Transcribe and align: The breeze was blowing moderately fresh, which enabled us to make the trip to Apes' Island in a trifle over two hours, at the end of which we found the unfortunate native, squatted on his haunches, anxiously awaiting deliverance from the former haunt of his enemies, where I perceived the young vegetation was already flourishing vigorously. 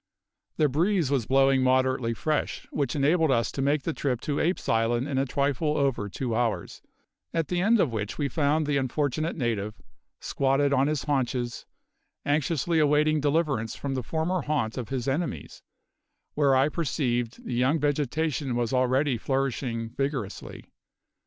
The 0.57 0.67
breeze 0.67 1.11
was 1.11 1.27
blowing 1.27 1.61
moderately 1.61 2.15
fresh, 2.15 2.65
which 2.71 2.95
enabled 2.95 3.29
us 3.29 3.51
to 3.51 3.61
make 3.61 3.83
the 3.83 3.93
trip 3.93 4.19
to 4.21 4.39
Apes' 4.39 4.67
Island 4.67 5.07
in 5.07 5.19
a 5.19 5.27
trifle 5.27 5.77
over 5.77 6.09
two 6.09 6.33
hours, 6.35 6.81
at 7.35 7.49
the 7.49 7.61
end 7.61 7.79
of 7.79 7.91
which 7.91 8.17
we 8.17 8.27
found 8.27 8.65
the 8.65 8.77
unfortunate 8.77 9.35
native, 9.35 9.79
squatted 10.19 10.73
on 10.73 10.87
his 10.87 11.03
haunches, 11.03 11.67
anxiously 12.25 12.79
awaiting 12.79 13.21
deliverance 13.21 13.75
from 13.75 13.93
the 13.93 14.01
former 14.01 14.41
haunt 14.41 14.75
of 14.75 14.89
his 14.89 15.07
enemies, 15.07 15.61
where 16.33 16.55
I 16.55 16.67
perceived 16.67 17.45
the 17.45 17.53
young 17.53 17.77
vegetation 17.77 18.55
was 18.55 18.73
already 18.73 19.19
flourishing 19.19 19.91
vigorously. 19.91 20.65